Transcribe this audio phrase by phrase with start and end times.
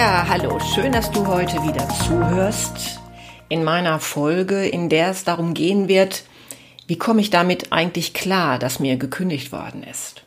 [0.00, 3.00] Ja, hallo, schön, dass du heute wieder zuhörst
[3.50, 6.24] in meiner Folge, in der es darum gehen wird,
[6.86, 10.22] wie komme ich damit eigentlich klar, dass mir gekündigt worden ist.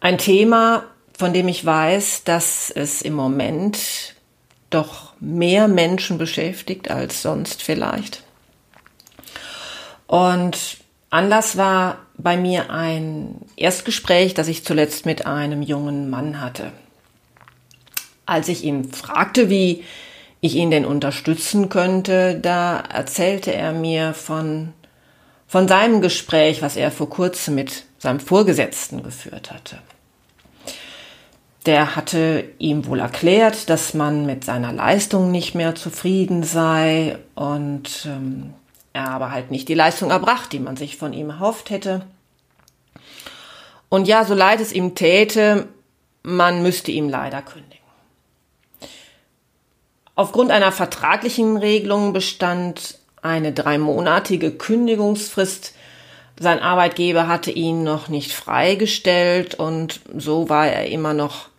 [0.00, 0.84] Ein Thema,
[1.16, 3.78] von dem ich weiß, dass es im Moment
[4.68, 8.22] doch mehr Menschen beschäftigt als sonst vielleicht.
[10.06, 10.76] Und
[11.08, 16.70] Anlass war bei mir ein Erstgespräch, das ich zuletzt mit einem jungen Mann hatte.
[18.28, 19.84] Als ich ihn fragte, wie
[20.42, 24.74] ich ihn denn unterstützen könnte, da erzählte er mir von,
[25.46, 29.78] von seinem Gespräch, was er vor kurzem mit seinem Vorgesetzten geführt hatte.
[31.64, 38.06] Der hatte ihm wohl erklärt, dass man mit seiner Leistung nicht mehr zufrieden sei und
[38.06, 38.52] ähm,
[38.92, 42.02] er aber halt nicht die Leistung erbracht, die man sich von ihm erhofft hätte.
[43.88, 45.66] Und ja, so leid es ihm täte,
[46.22, 47.77] man müsste ihm leider kündigen.
[50.18, 55.76] Aufgrund einer vertraglichen Regelung bestand eine dreimonatige Kündigungsfrist.
[56.40, 61.50] Sein Arbeitgeber hatte ihn noch nicht freigestellt und so war er immer noch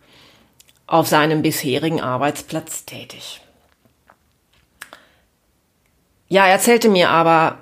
[0.88, 3.40] auf seinem bisherigen Arbeitsplatz tätig.
[6.28, 7.60] Ja, er erzählte mir aber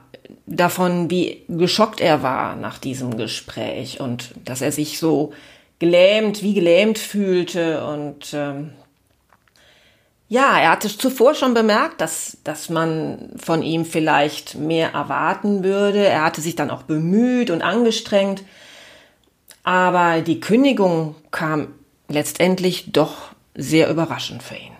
[0.48, 5.32] davon, wie geschockt er war nach diesem Gespräch und dass er sich so
[5.77, 8.71] gelähmt, wie gelähmt fühlte und ähm,
[10.30, 16.05] ja, er hatte zuvor schon bemerkt, dass, dass man von ihm vielleicht mehr erwarten würde.
[16.05, 18.43] Er hatte sich dann auch bemüht und angestrengt.
[19.64, 21.73] Aber die Kündigung kam
[22.10, 24.73] letztendlich doch sehr überraschend für ihn.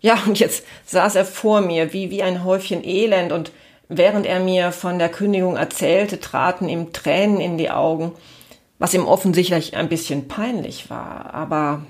[0.00, 3.52] Ja, und jetzt saß er vor mir wie, wie ein Häufchen Elend und
[3.88, 8.12] während er mir von der Kündigung erzählte, traten ihm Tränen in die Augen,
[8.78, 11.34] was ihm offensichtlich ein bisschen peinlich war.
[11.34, 11.82] Aber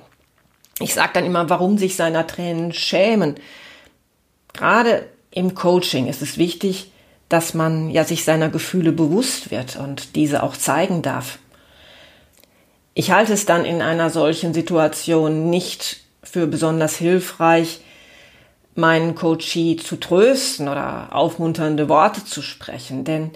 [0.81, 3.37] ich sage dann immer, warum sich seiner Tränen schämen.
[4.53, 6.91] Gerade im Coaching ist es wichtig,
[7.29, 11.39] dass man ja sich seiner Gefühle bewusst wird und diese auch zeigen darf.
[12.95, 17.81] Ich halte es dann in einer solchen Situation nicht für besonders hilfreich,
[18.75, 23.33] meinen Coachee zu trösten oder aufmunternde Worte zu sprechen, denn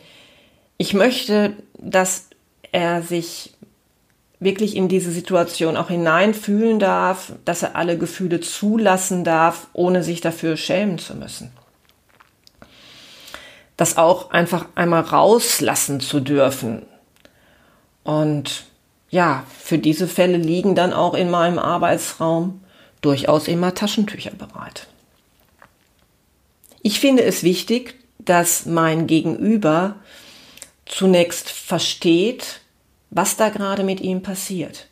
[0.77, 2.29] ich möchte, dass
[2.73, 3.53] er sich
[4.41, 10.23] wirklich in diese Situation auch hineinfühlen darf, dass er alle Gefühle zulassen darf, ohne sich
[10.23, 11.53] dafür schämen zu müssen.
[13.77, 16.83] Das auch einfach einmal rauslassen zu dürfen.
[18.03, 18.65] Und
[19.11, 22.62] ja, für diese Fälle liegen dann auch in meinem Arbeitsraum
[23.03, 24.87] durchaus immer Taschentücher bereit.
[26.83, 29.97] Ich finde es wichtig, dass mein Gegenüber
[30.87, 32.61] zunächst versteht,
[33.10, 34.87] was da gerade mit ihm passiert.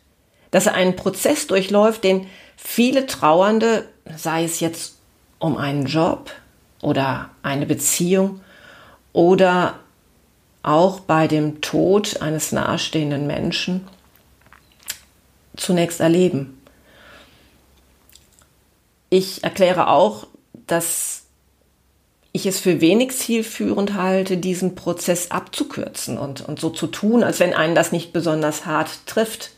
[0.51, 4.97] Dass er einen Prozess durchläuft, den viele Trauernde, sei es jetzt
[5.39, 6.31] um einen Job
[6.81, 8.41] oder eine Beziehung
[9.13, 9.79] oder
[10.61, 13.87] auch bei dem Tod eines nahestehenden Menschen,
[15.55, 16.61] zunächst erleben.
[19.09, 20.27] Ich erkläre auch,
[20.67, 21.18] dass
[22.31, 27.39] ich es für wenig zielführend halte, diesen Prozess abzukürzen und, und so zu tun, als
[27.39, 29.51] wenn einen das nicht besonders hart trifft.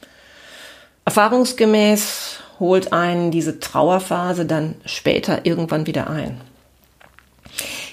[1.03, 6.39] Erfahrungsgemäß holt einen diese Trauerphase dann später irgendwann wieder ein.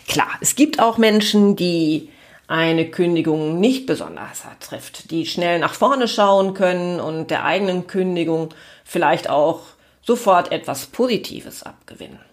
[0.07, 2.11] Klar, es gibt auch Menschen, die
[2.47, 7.87] eine Kündigung nicht besonders hart trifft, die schnell nach vorne schauen können und der eigenen
[7.87, 8.55] Kündigung
[8.85, 9.61] vielleicht auch
[10.03, 12.28] sofort etwas Positives abgewinnen.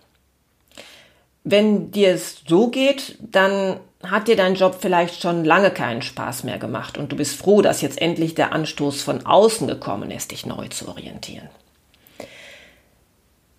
[1.47, 6.44] Wenn dir es so geht, dann hat dir dein Job vielleicht schon lange keinen Spaß
[6.44, 10.31] mehr gemacht und du bist froh, dass jetzt endlich der Anstoß von außen gekommen ist,
[10.31, 11.47] dich neu zu orientieren.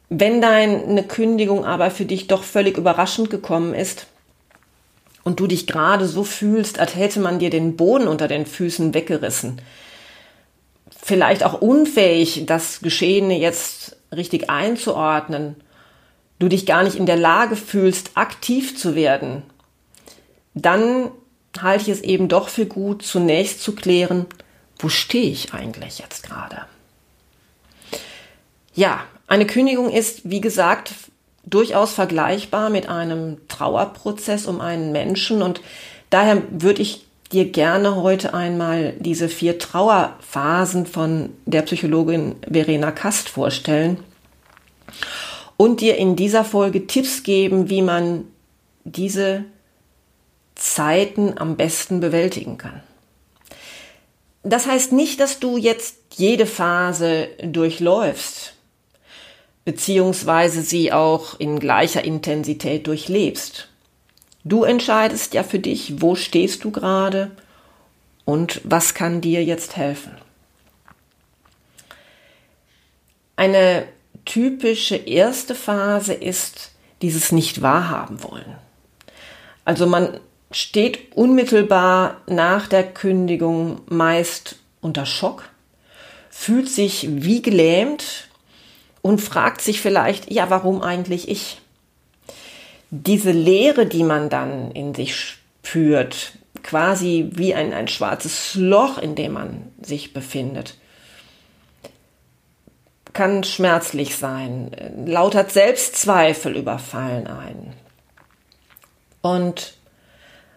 [0.09, 4.07] Wenn deine Kündigung aber für dich doch völlig überraschend gekommen ist
[5.23, 8.95] und du dich gerade so fühlst, als hätte man dir den Boden unter den Füßen
[8.95, 9.61] weggerissen,
[11.01, 15.55] vielleicht auch unfähig, das Geschehene jetzt richtig einzuordnen
[16.39, 19.43] du dich gar nicht in der Lage fühlst, aktiv zu werden,
[20.55, 21.11] dann
[21.61, 24.27] halte ich es eben doch für gut, zunächst zu klären,
[24.79, 26.63] wo stehe ich eigentlich jetzt gerade?
[28.75, 30.93] Ja, eine Kündigung ist, wie gesagt,
[31.45, 35.61] durchaus vergleichbar mit einem Trauerprozess um einen Menschen und
[36.11, 43.29] daher würde ich dir gerne heute einmal diese vier Trauerphasen von der Psychologin Verena Kast
[43.29, 43.99] vorstellen
[45.57, 48.25] und dir in dieser Folge Tipps geben, wie man
[48.85, 49.45] diese
[50.55, 52.83] Zeiten am besten bewältigen kann.
[54.43, 58.55] Das heißt nicht, dass du jetzt jede Phase durchläufst,
[59.65, 63.69] beziehungsweise sie auch in gleicher Intensität durchlebst.
[64.45, 67.33] Du entscheidest ja für dich, wo stehst du gerade
[68.25, 70.13] und was kann dir jetzt helfen.
[73.35, 73.89] Eine
[74.27, 78.57] typische erste Phase ist dieses nicht wahrhaben wollen.
[79.65, 80.21] Also man
[80.51, 85.45] steht unmittelbar nach der Kündigung meist unter Schock,
[86.29, 88.29] fühlt sich wie gelähmt
[89.01, 91.59] und fragt sich vielleicht, ja, warum eigentlich ich?
[92.91, 96.33] diese Leere, die man dann in sich spürt,
[96.63, 100.77] quasi wie ein, ein schwarzes Loch, in dem man sich befindet,
[103.13, 104.71] kann schmerzlich sein.
[105.07, 107.73] Lauter Selbstzweifel überfallen ein.
[109.23, 109.75] Und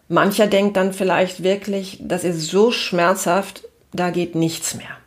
[0.07, 3.63] mancher denkt dann vielleicht wirklich, das ist so schmerzhaft,
[3.93, 4.97] da geht nichts mehr.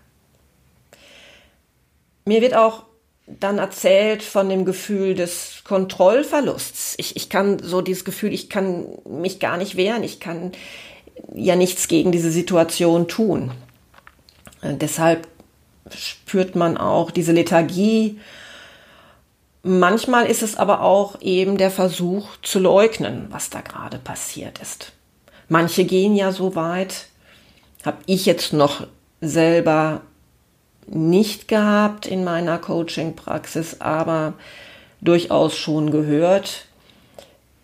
[2.24, 2.84] Mir wird auch
[3.26, 6.94] dann erzählt von dem Gefühl des Kontrollverlusts.
[6.98, 10.52] Ich, ich kann so dieses Gefühl, ich kann mich gar nicht wehren, ich kann
[11.34, 13.52] ja nichts gegen diese Situation tun.
[14.60, 15.28] Äh, deshalb
[15.90, 18.20] spürt man auch diese Lethargie.
[19.62, 24.92] Manchmal ist es aber auch eben der Versuch zu leugnen, was da gerade passiert ist.
[25.48, 27.06] Manche gehen ja so weit,
[27.84, 28.86] habe ich jetzt noch
[29.20, 30.02] selber
[30.86, 34.34] nicht gehabt in meiner Coaching-Praxis, aber
[35.00, 36.66] durchaus schon gehört,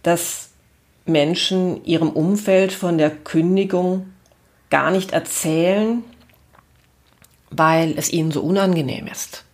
[0.02, 0.50] dass
[1.04, 4.12] Menschen ihrem Umfeld von der Kündigung
[4.70, 6.04] gar nicht erzählen,
[7.50, 9.44] weil es ihnen so unangenehm ist.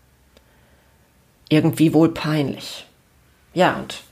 [1.49, 2.87] Irgendwie wohl peinlich.
[3.52, 4.02] Ja, und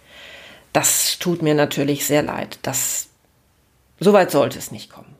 [0.72, 2.58] das tut mir natürlich sehr leid.
[2.62, 3.08] Das,
[4.00, 5.14] so weit sollte es nicht kommen.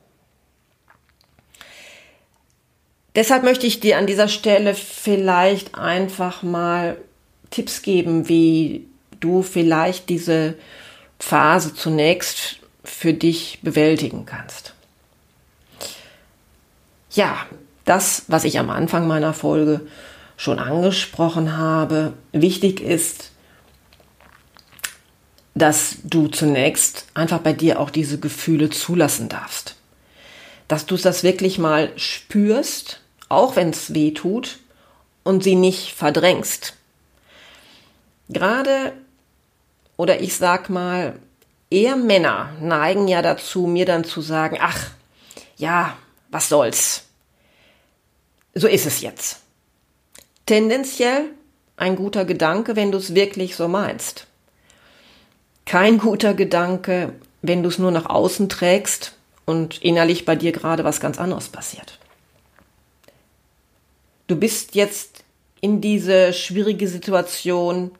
[3.15, 6.97] Deshalb möchte ich dir an dieser Stelle vielleicht einfach mal
[7.51, 8.87] Tipps geben, wie
[9.19, 10.55] du vielleicht diese
[11.19, 14.73] Phase zunächst für dich bewältigen kannst.
[17.11, 17.45] Ja,
[17.85, 19.81] das, was ich am Anfang meiner Folge
[20.37, 23.31] schon angesprochen habe, wichtig ist,
[25.55, 29.75] dass du zunächst einfach bei dir auch diese Gefühle zulassen darfst.
[30.67, 33.01] Dass du das wirklich mal spürst
[33.33, 34.59] auch wenn es weh tut
[35.23, 36.75] und sie nicht verdrängst.
[38.29, 38.93] Gerade,
[39.97, 41.19] oder ich sag mal,
[41.69, 44.91] eher Männer neigen ja dazu, mir dann zu sagen, ach,
[45.57, 45.97] ja,
[46.29, 47.05] was soll's.
[48.53, 49.39] So ist es jetzt.
[50.45, 51.29] Tendenziell
[51.77, 54.27] ein guter Gedanke, wenn du es wirklich so meinst.
[55.65, 59.13] Kein guter Gedanke, wenn du es nur nach außen trägst
[59.45, 61.99] und innerlich bei dir gerade was ganz anderes passiert
[64.27, 65.23] du bist jetzt
[65.61, 67.91] in diese schwierige Situation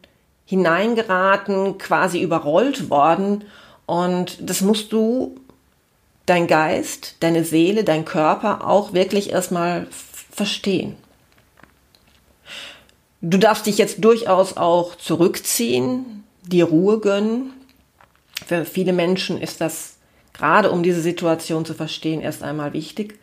[0.45, 3.43] hineingeraten, quasi überrollt worden
[3.85, 5.35] und das musst du
[6.25, 9.87] dein Geist, deine Seele, dein Körper auch wirklich erstmal
[10.33, 10.95] verstehen.
[13.21, 17.53] Du darfst dich jetzt durchaus auch zurückziehen, dir Ruhe gönnen.
[18.45, 19.95] Für viele Menschen ist das
[20.33, 23.17] gerade um diese Situation zu verstehen erst einmal wichtig.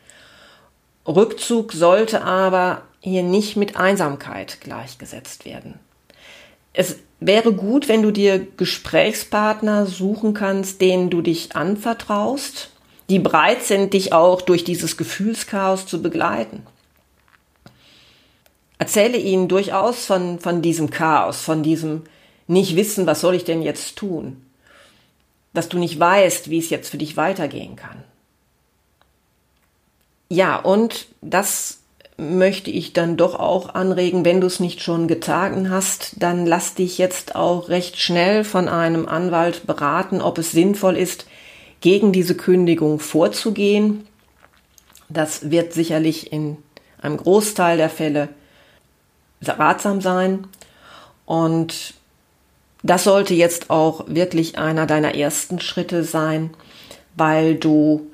[1.06, 5.78] Rückzug sollte aber hier nicht mit Einsamkeit gleichgesetzt werden.
[6.72, 12.70] Es wäre gut, wenn du dir Gesprächspartner suchen kannst, denen du dich anvertraust,
[13.08, 16.62] die bereit sind, dich auch durch dieses Gefühlschaos zu begleiten.
[18.80, 22.04] Erzähle ihnen durchaus von, von diesem Chaos, von diesem
[22.46, 24.42] nicht wissen, was soll ich denn jetzt tun,
[25.52, 28.02] dass du nicht weißt, wie es jetzt für dich weitergehen kann.
[30.30, 31.80] Ja, und das
[32.16, 36.74] möchte ich dann doch auch anregen, wenn du es nicht schon getan hast, dann lass
[36.74, 41.26] dich jetzt auch recht schnell von einem Anwalt beraten, ob es sinnvoll ist,
[41.82, 44.06] gegen diese Kündigung vorzugehen.
[45.10, 46.56] Das wird sicherlich in
[47.02, 48.30] einem Großteil der Fälle
[49.48, 50.46] ratsam sein.
[51.26, 51.94] Und
[52.82, 56.50] das sollte jetzt auch wirklich einer deiner ersten Schritte sein,
[57.16, 58.10] weil du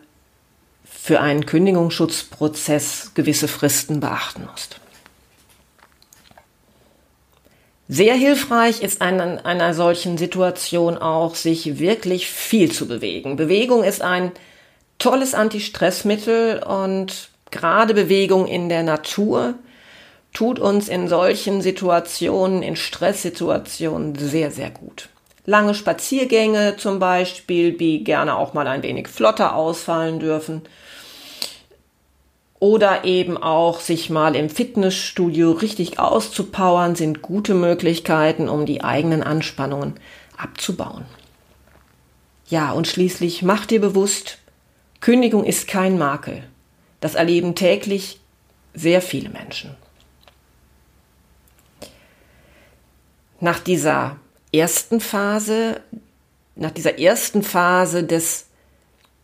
[0.84, 4.80] für einen Kündigungsschutzprozess gewisse Fristen beachten musst.
[7.88, 13.36] Sehr hilfreich ist in einer solchen Situation auch, sich wirklich viel zu bewegen.
[13.36, 14.32] Bewegung ist ein
[14.98, 19.54] tolles Antistressmittel und gerade Bewegung in der Natur
[20.36, 25.08] tut uns in solchen Situationen, in Stresssituationen sehr, sehr gut.
[25.46, 30.60] Lange Spaziergänge zum Beispiel, die gerne auch mal ein wenig flotter ausfallen dürfen.
[32.58, 39.22] Oder eben auch sich mal im Fitnessstudio richtig auszupowern, sind gute Möglichkeiten, um die eigenen
[39.22, 39.94] Anspannungen
[40.36, 41.06] abzubauen.
[42.48, 44.36] Ja, und schließlich mach dir bewusst,
[45.00, 46.42] Kündigung ist kein Makel.
[47.00, 48.20] Das erleben täglich
[48.74, 49.74] sehr viele Menschen.
[53.40, 54.16] Nach dieser
[54.52, 55.80] ersten Phase,
[56.54, 58.46] nach dieser ersten Phase des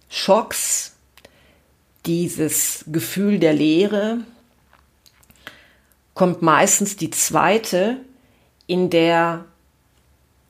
[0.09, 0.95] Schocks,
[2.05, 4.19] dieses Gefühl der Leere,
[6.15, 7.99] kommt meistens die zweite,
[8.67, 9.45] in der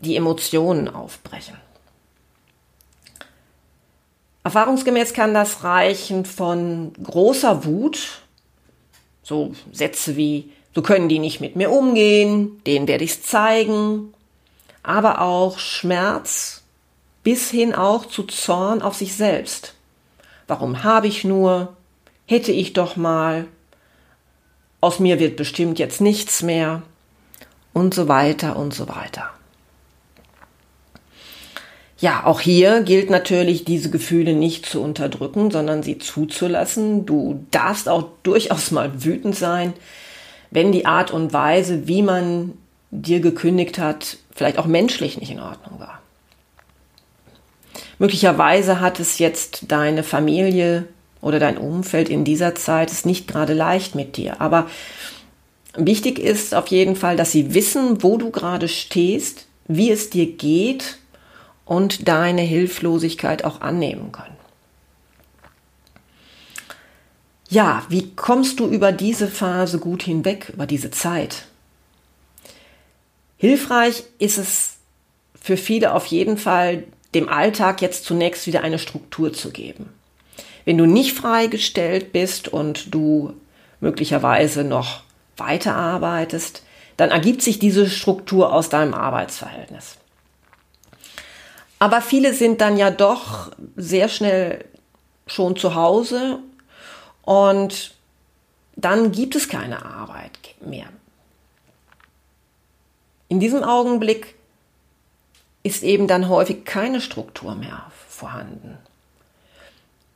[0.01, 1.57] die Emotionen aufbrechen.
[4.43, 8.23] Erfahrungsgemäß kann das reichen von großer Wut,
[9.23, 14.15] so Sätze wie, so können die nicht mit mir umgehen, denen werde ich's zeigen,
[14.83, 16.63] aber auch Schmerz
[17.23, 19.75] bis hin auch zu Zorn auf sich selbst.
[20.49, 21.77] Warum habe ich nur?
[22.27, 23.47] Hätte ich doch mal.
[24.81, 26.83] Aus mir wird bestimmt jetzt nichts mehr.
[27.73, 29.31] Und so weiter und so weiter.
[31.99, 37.07] Ja, auch hier gilt natürlich, diese Gefühle nicht zu unterdrücken, sondern sie zuzulassen.
[37.07, 39.73] Du darfst auch durchaus mal wütend sein,
[40.53, 42.53] wenn die Art und Weise, wie man
[42.91, 46.01] dir gekündigt hat, vielleicht auch menschlich nicht in Ordnung war.
[47.99, 50.87] Möglicherweise hat es jetzt deine Familie
[51.23, 54.41] oder dein Umfeld in dieser Zeit es nicht gerade leicht mit dir.
[54.41, 54.69] Aber
[55.75, 60.27] wichtig ist auf jeden Fall, dass sie wissen, wo du gerade stehst, wie es dir
[60.27, 60.99] geht
[61.65, 64.37] und deine Hilflosigkeit auch annehmen können.
[67.53, 71.45] Ja, wie kommst du über diese Phase gut hinweg, über diese Zeit?
[73.37, 74.77] Hilfreich ist es
[75.39, 79.93] für viele auf jeden Fall, dem Alltag jetzt zunächst wieder eine Struktur zu geben.
[80.65, 83.35] Wenn du nicht freigestellt bist und du
[83.81, 85.03] möglicherweise noch
[85.37, 86.63] weiterarbeitest,
[86.97, 89.99] dann ergibt sich diese Struktur aus deinem Arbeitsverhältnis.
[91.79, 94.65] Aber viele sind dann ja doch sehr schnell
[95.27, 96.39] schon zu Hause
[97.23, 97.95] und
[98.77, 100.87] dann gibt es keine Arbeit mehr.
[103.29, 104.35] In diesem Augenblick
[105.63, 108.79] ist eben dann häufig keine Struktur mehr vorhanden.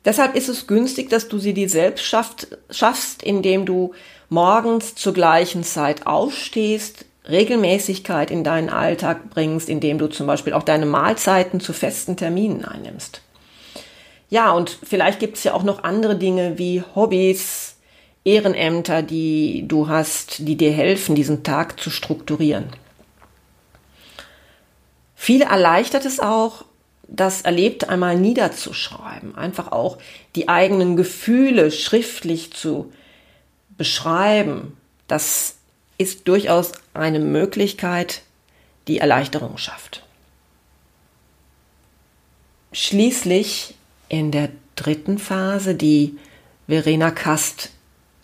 [0.04, 3.92] Deshalb ist es günstig, dass du sie dir selbst schaffst, indem du
[4.28, 10.62] morgens zur gleichen Zeit aufstehst, Regelmäßigkeit in deinen Alltag bringst, indem du zum Beispiel auch
[10.62, 13.20] deine Mahlzeiten zu festen Terminen einnimmst.
[14.28, 17.76] Ja, und vielleicht gibt es ja auch noch andere Dinge wie Hobbys,
[18.24, 22.70] Ehrenämter, die du hast, die dir helfen, diesen Tag zu strukturieren.
[25.14, 26.64] Viele erleichtert es auch,
[27.08, 29.98] das Erlebte einmal niederzuschreiben, einfach auch
[30.34, 32.92] die eigenen Gefühle schriftlich zu
[33.76, 34.76] beschreiben.
[35.06, 35.56] Das
[35.98, 38.22] ist durchaus eine Möglichkeit,
[38.88, 40.02] die Erleichterung schafft.
[42.72, 43.74] Schließlich
[44.08, 46.18] in der dritten Phase, die
[46.68, 47.70] Verena Kast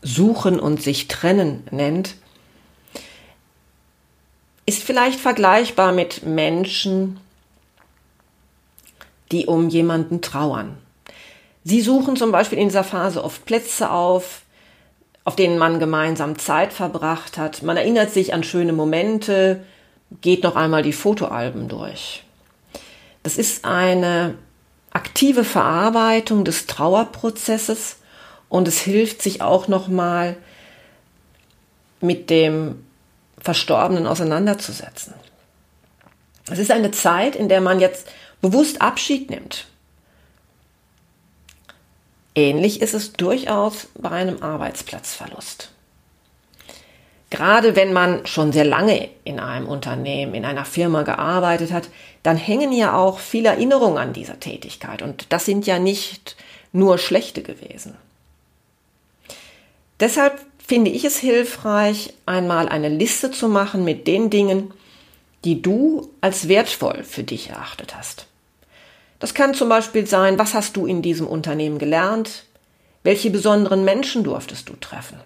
[0.03, 2.17] Suchen und sich trennen nennt,
[4.67, 7.21] ist vielleicht vergleichbar mit Menschen,
[9.31, 10.77] die um jemanden trauern.
[11.65, 14.43] Sie suchen zum Beispiel in dieser Phase oft Plätze auf,
[15.25, 17.63] auf denen man gemeinsam Zeit verbracht hat.
[17.63, 19.65] Man erinnert sich an schöne Momente,
[20.21, 22.25] geht noch einmal die Fotoalben durch.
[23.23, 24.35] Das ist eine
[24.93, 27.97] aktive Verarbeitung des Trauerprozesses
[28.49, 30.37] und es hilft sich auch noch mal
[32.01, 32.85] mit dem
[33.41, 35.15] Verstorbenen auseinanderzusetzen.
[36.51, 38.09] Es ist eine Zeit, in der man jetzt
[38.41, 39.67] bewusst Abschied nimmt
[42.35, 45.71] Ähnlich ist es durchaus bei einem Arbeitsplatzverlust.
[47.29, 51.89] Gerade wenn man schon sehr lange in einem Unternehmen, in einer Firma gearbeitet hat,
[52.23, 55.03] dann hängen ja auch viele Erinnerungen an dieser Tätigkeit.
[55.03, 56.37] Und das sind ja nicht
[56.73, 57.97] nur schlechte gewesen.
[60.01, 64.73] Deshalb finde ich es hilfreich, einmal eine Liste zu machen mit den Dingen,
[65.45, 68.27] die du als wertvoll für dich erachtet hast.
[69.19, 72.45] Das kann zum Beispiel sein, was hast du in diesem Unternehmen gelernt?
[73.05, 75.19] Welche besonderen Menschen durftest du treffen?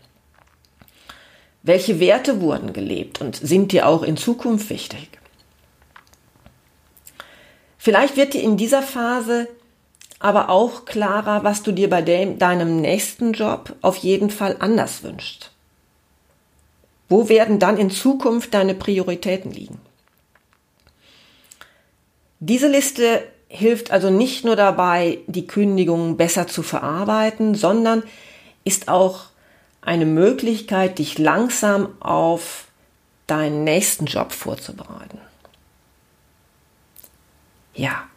[1.63, 5.09] Welche Werte wurden gelebt und sind dir auch in Zukunft wichtig?
[7.87, 9.47] Vielleicht wird dir in dieser Phase
[10.19, 15.05] aber auch klarer, was du dir bei dem, deinem nächsten Job auf jeden Fall anders
[15.05, 15.53] wünschst.
[17.09, 19.81] Wo werden dann in Zukunft deine Prioritäten liegen?
[22.41, 28.03] Diese Liste hilft also nicht nur dabei, die Kündigung besser zu verarbeiten, sondern
[28.65, 29.27] ist auch
[29.81, 32.65] eine Möglichkeit, dich langsam auf
[33.29, 35.21] deinen nächsten Job vorzubereiten.
[37.77, 38.09] Ja,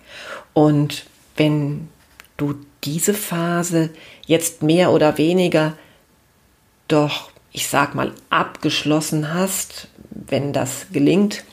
[0.54, 1.90] und wenn
[2.38, 3.90] du diese Phase
[4.26, 5.78] jetzt mehr oder weniger
[6.88, 11.44] doch, ich sag mal, abgeschlossen hast, wenn das gelingt,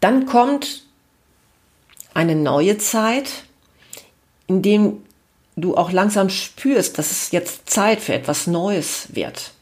[0.00, 0.84] dann kommt
[2.14, 3.44] eine neue Zeit,
[4.46, 5.04] in dem
[5.56, 9.52] du auch langsam spürst, dass es jetzt Zeit für etwas Neues wird.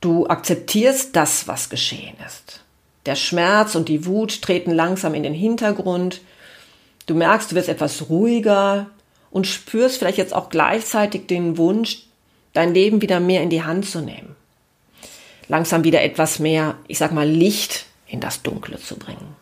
[0.00, 2.61] Du akzeptierst das, was geschehen ist.
[3.06, 6.20] Der Schmerz und die Wut treten langsam in den Hintergrund.
[7.06, 8.86] Du merkst, du wirst etwas ruhiger
[9.30, 12.04] und spürst vielleicht jetzt auch gleichzeitig den Wunsch,
[12.52, 14.36] dein Leben wieder mehr in die Hand zu nehmen.
[15.48, 19.36] Langsam wieder etwas mehr, ich sag mal, Licht in das Dunkle zu bringen.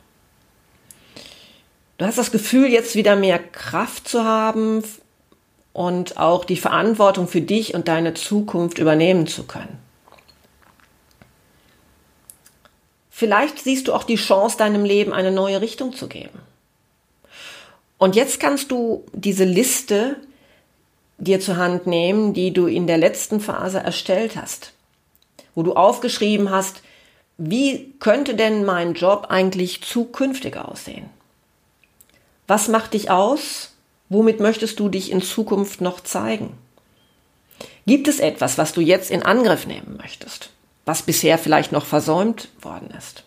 [1.98, 4.82] Du hast das Gefühl, jetzt wieder mehr Kraft zu haben
[5.74, 9.78] und auch die Verantwortung für dich und deine Zukunft übernehmen zu können.
[13.20, 16.38] Vielleicht siehst du auch die Chance, deinem Leben eine neue Richtung zu geben.
[17.98, 20.16] Und jetzt kannst du diese Liste
[21.18, 24.72] dir zur Hand nehmen, die du in der letzten Phase erstellt hast,
[25.54, 26.80] wo du aufgeschrieben hast,
[27.36, 31.10] wie könnte denn mein Job eigentlich zukünftig aussehen?
[32.46, 33.74] Was macht dich aus?
[34.08, 36.56] Womit möchtest du dich in Zukunft noch zeigen?
[37.86, 40.48] Gibt es etwas, was du jetzt in Angriff nehmen möchtest?
[40.84, 43.24] Was bisher vielleicht noch versäumt worden ist.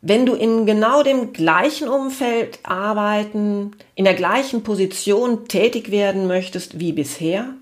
[0.00, 6.80] Wenn du in genau dem gleichen Umfeld arbeiten, in der gleichen Position tätig werden möchtest
[6.80, 7.54] wie bisher,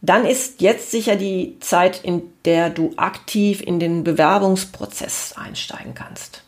[0.00, 6.42] dann ist jetzt sicher die Zeit, in der du aktiv in den Bewerbungsprozess einsteigen kannst.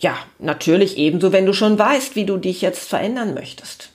[0.00, 3.91] Ja, natürlich ebenso, wenn du schon weißt, wie du dich jetzt verändern möchtest.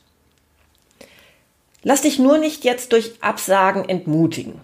[1.83, 4.59] Lass dich nur nicht jetzt durch Absagen entmutigen.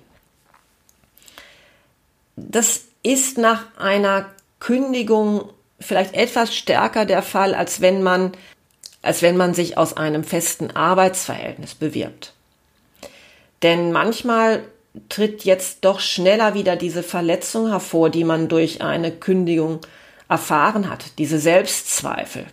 [2.36, 5.50] Das ist nach einer Kündigung
[5.80, 8.32] vielleicht etwas stärker der Fall, als wenn man,
[9.02, 12.34] als wenn man sich aus einem festen Arbeitsverhältnis bewirbt.
[13.62, 14.64] Denn manchmal
[15.10, 19.80] tritt jetzt doch schneller wieder diese Verletzung hervor, die man durch eine Kündigung
[20.30, 22.46] erfahren hat, diese Selbstzweifel,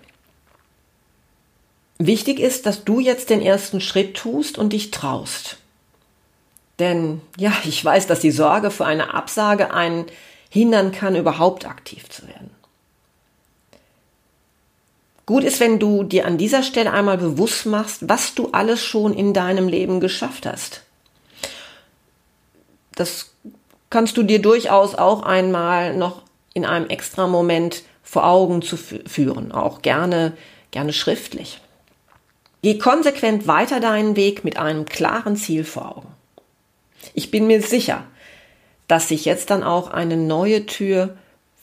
[2.02, 5.58] Wichtig ist, dass du jetzt den ersten Schritt tust und dich traust.
[6.78, 10.06] Denn ja, ich weiß, dass die Sorge für eine Absage einen
[10.48, 12.50] hindern kann, überhaupt aktiv zu werden.
[15.26, 19.12] Gut ist, wenn du dir an dieser Stelle einmal bewusst machst, was du alles schon
[19.12, 20.80] in deinem Leben geschafft hast.
[22.94, 23.34] Das
[23.90, 26.22] kannst du dir durchaus auch einmal noch
[26.54, 30.32] in einem extra Moment vor Augen zu führen, auch gerne,
[30.70, 31.60] gerne schriftlich.
[32.62, 36.08] Geh konsequent weiter deinen Weg mit einem klaren Ziel vor Augen.
[37.14, 38.04] Ich bin mir sicher,
[38.88, 41.16] dass sich jetzt dann auch eine neue Tür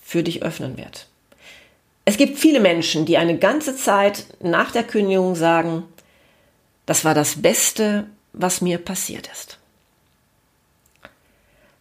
[0.03, 1.07] für dich öffnen wird.
[2.05, 5.83] Es gibt viele Menschen, die eine ganze Zeit nach der Kündigung sagen,
[6.86, 9.60] das war das Beste, was mir passiert ist.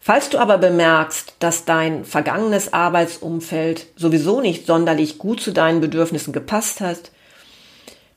[0.00, 6.32] Falls du aber bemerkst, dass dein vergangenes Arbeitsumfeld sowieso nicht sonderlich gut zu deinen Bedürfnissen
[6.32, 7.12] gepasst hat,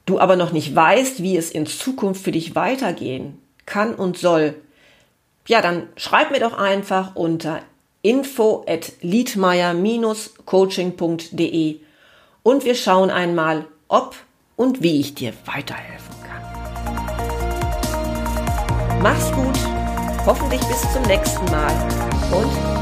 [0.06, 4.56] du aber noch nicht weißt, wie es in Zukunft für dich weitergehen kann und soll,
[5.48, 7.62] ja, dann schreib mir doch einfach unter
[8.02, 11.80] info at liedmeier-coaching.de
[12.44, 14.16] und wir schauen einmal, ob
[14.56, 16.42] und wie ich dir weiterhelfen kann.
[19.02, 19.58] Mach's gut,
[20.26, 21.72] hoffentlich bis zum nächsten Mal
[22.32, 22.79] und